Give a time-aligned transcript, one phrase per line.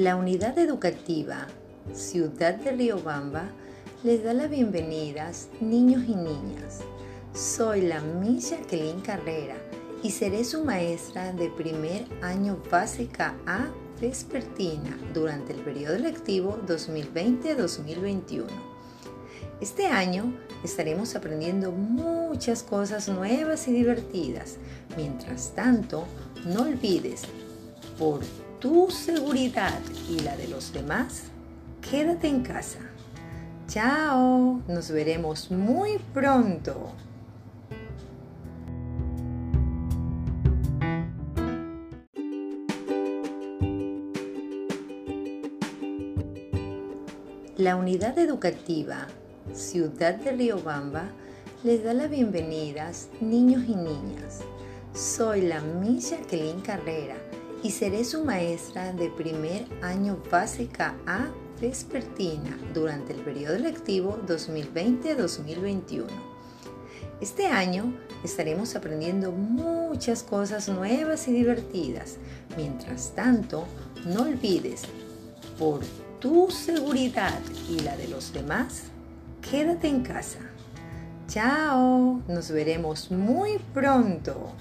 [0.00, 1.46] La unidad educativa
[1.92, 3.50] Ciudad de Riobamba
[4.02, 6.78] les da las bienvenidas niños y niñas.
[7.34, 9.56] Soy la Miss Jacqueline Carrera
[10.02, 13.66] y seré su maestra de primer año básica A
[14.00, 18.46] vespertina durante el periodo lectivo 2020-2021.
[19.60, 24.56] Este año estaremos aprendiendo muchas cosas nuevas y divertidas.
[24.96, 26.06] Mientras tanto,
[26.46, 27.24] no olvides,
[27.98, 28.20] por
[28.60, 31.24] tu seguridad y la de los demás,
[31.90, 32.80] quédate en casa.
[33.66, 36.92] Chao, nos veremos muy pronto.
[47.56, 49.06] La unidad educativa
[49.54, 51.04] Ciudad de Riobamba
[51.64, 54.40] les da las bienvenidas niños y niñas.
[54.94, 57.16] Soy la Miss Jacqueline Carrera
[57.62, 61.28] y seré su maestra de primer año básica A
[61.60, 66.06] vespertina durante el periodo lectivo 2020-2021.
[67.20, 67.92] Este año
[68.24, 72.16] estaremos aprendiendo muchas cosas nuevas y divertidas.
[72.56, 73.66] Mientras tanto,
[74.06, 74.84] no olvides,
[75.58, 75.80] por
[76.18, 78.84] tu seguridad y la de los demás,
[79.50, 80.38] quédate en casa.
[81.28, 84.52] Chao, nos veremos muy pronto.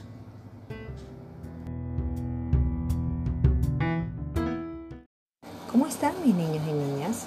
[5.71, 7.25] ¿Cómo están mis niños y niñas?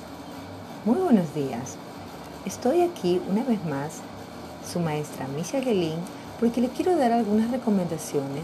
[0.84, 1.76] Muy buenos días.
[2.44, 4.00] Estoy aquí una vez más,
[4.68, 6.00] su maestra Misha Gelin,
[6.40, 8.42] porque le quiero dar algunas recomendaciones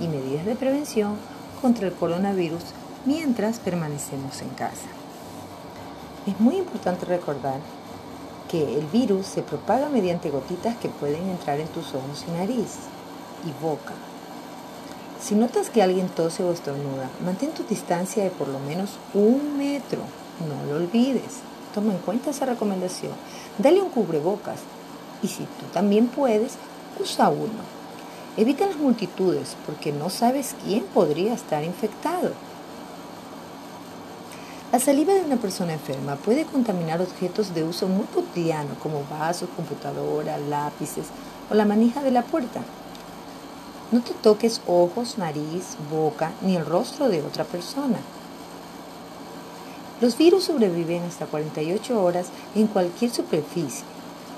[0.00, 1.16] y medidas de prevención
[1.60, 2.62] contra el coronavirus
[3.04, 4.88] mientras permanecemos en casa.
[6.26, 7.60] Es muy importante recordar
[8.50, 12.76] que el virus se propaga mediante gotitas que pueden entrar en tus ojos y nariz
[13.44, 13.92] y boca.
[15.26, 19.58] Si notas que alguien tose o estornuda, mantén tu distancia de por lo menos un
[19.58, 20.06] metro.
[20.38, 21.42] No lo olvides.
[21.74, 23.10] Toma en cuenta esa recomendación.
[23.58, 24.60] Dale un cubrebocas
[25.24, 26.54] y si tú también puedes,
[27.02, 27.58] usa uno.
[28.36, 32.30] Evita las multitudes porque no sabes quién podría estar infectado.
[34.70, 39.48] La saliva de una persona enferma puede contaminar objetos de uso muy cotidiano como vasos,
[39.56, 41.06] computadoras, lápices
[41.50, 42.62] o la manija de la puerta.
[43.92, 47.98] No te toques ojos, nariz, boca ni el rostro de otra persona.
[50.00, 52.26] Los virus sobreviven hasta 48 horas
[52.56, 53.84] en cualquier superficie.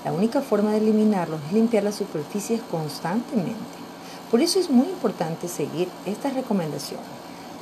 [0.05, 3.57] La única forma de eliminarlos es limpiar las superficies constantemente.
[4.29, 7.07] Por eso es muy importante seguir estas recomendaciones.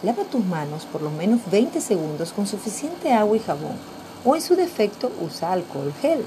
[0.03, 3.77] Lava tus manos por lo menos 20 segundos con suficiente agua y jabón
[4.25, 6.25] o en su defecto usa alcohol gel.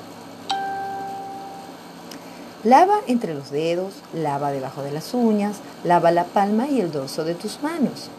[2.62, 7.24] Lava entre los dedos, lava debajo de las uñas, lava la palma y el dorso
[7.24, 8.10] de tus manos.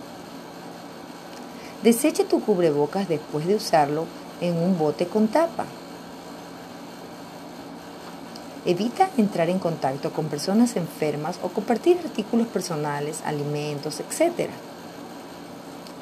[1.84, 4.06] Desecha tu cubrebocas después de usarlo
[4.40, 5.66] en un bote con tapa.
[8.66, 14.50] Evita entrar en contacto con personas enfermas o compartir artículos personales, alimentos, etc.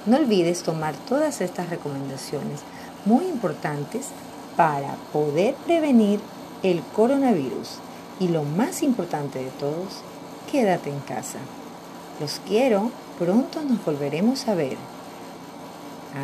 [0.05, 2.61] No olvides tomar todas estas recomendaciones
[3.03, 4.07] muy importantes
[4.55, 6.21] para poder prevenir
[6.63, 7.79] el coronavirus.
[8.19, 10.01] Y lo más importante de todos,
[10.51, 11.39] quédate en casa.
[12.19, 14.77] Los quiero, pronto nos volveremos a ver.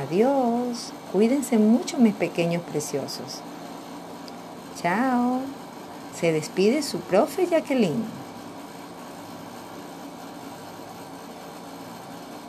[0.08, 3.42] Adiós, cuídense mucho mis pequeños preciosos.
[4.82, 5.40] Chao,
[6.20, 8.25] se despide su profe Jacqueline.